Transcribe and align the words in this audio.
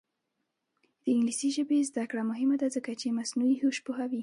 د 1.03 1.05
انګلیسي 1.13 1.49
ژبې 1.57 1.87
زده 1.89 2.03
کړه 2.09 2.23
مهمه 2.31 2.55
ده 2.61 2.67
ځکه 2.75 2.91
چې 2.99 3.15
مصنوعي 3.19 3.55
هوش 3.61 3.77
پوهوي. 3.85 4.19